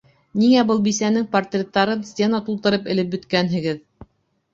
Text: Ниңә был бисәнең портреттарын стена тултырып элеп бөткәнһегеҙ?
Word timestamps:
Ниңә 0.43 0.61
был 0.69 0.79
бисәнең 0.85 1.27
портреттарын 1.35 2.01
стена 2.11 2.39
тултырып 2.47 2.89
элеп 2.95 3.13
бөткәнһегеҙ? 3.13 3.83